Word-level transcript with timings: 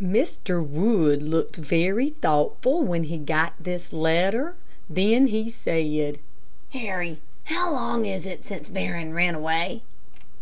Mr. 0.00 0.66
Wood 0.66 1.22
looked 1.22 1.54
very 1.56 2.08
thoughtful 2.08 2.82
when 2.82 3.04
he 3.04 3.18
got 3.18 3.52
this 3.60 3.92
letter, 3.92 4.54
then 4.88 5.26
he 5.26 5.50
said, 5.50 6.18
"Harry, 6.70 7.18
how 7.44 7.70
long 7.70 8.06
is 8.06 8.24
it 8.24 8.42
since 8.42 8.70
Barron 8.70 9.12
ran 9.12 9.34
away?" 9.34 9.82